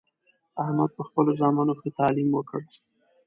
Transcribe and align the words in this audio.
احمد 0.63 0.89
په 0.97 1.03
خپلو 1.07 1.31
زامنو 1.39 1.73
ښه 1.79 1.89
تعلیم 1.99 2.29
وکړ 2.33 2.61